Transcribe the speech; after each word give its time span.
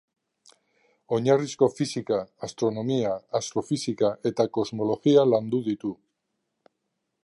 Oinarrizko 1.17 1.67
fisika, 1.73 2.17
astronomia, 2.49 3.13
astrofisika 3.43 4.13
eta 4.31 4.49
kosmologia 4.59 5.31
landu 5.35 5.65
ditu. 5.71 5.97